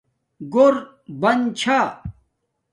[0.53, 0.73] گھور
[1.21, 1.79] بن چھا